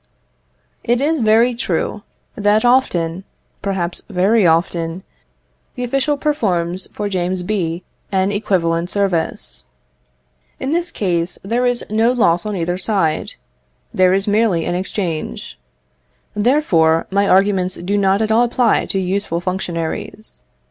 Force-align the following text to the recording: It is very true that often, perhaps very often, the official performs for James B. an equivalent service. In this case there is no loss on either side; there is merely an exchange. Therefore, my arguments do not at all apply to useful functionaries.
It 0.83 0.99
is 0.99 1.19
very 1.19 1.53
true 1.53 2.01
that 2.35 2.65
often, 2.65 3.23
perhaps 3.61 4.01
very 4.09 4.47
often, 4.47 5.03
the 5.75 5.83
official 5.83 6.17
performs 6.17 6.87
for 6.91 7.07
James 7.07 7.43
B. 7.43 7.83
an 8.11 8.31
equivalent 8.31 8.89
service. 8.89 9.63
In 10.59 10.71
this 10.71 10.89
case 10.89 11.37
there 11.43 11.67
is 11.67 11.85
no 11.87 12.11
loss 12.13 12.47
on 12.47 12.55
either 12.55 12.79
side; 12.79 13.33
there 13.93 14.11
is 14.11 14.27
merely 14.27 14.65
an 14.65 14.73
exchange. 14.73 15.59
Therefore, 16.35 17.05
my 17.11 17.27
arguments 17.27 17.75
do 17.75 17.95
not 17.95 18.23
at 18.23 18.31
all 18.31 18.41
apply 18.41 18.87
to 18.87 18.97
useful 18.97 19.39
functionaries. 19.39 20.41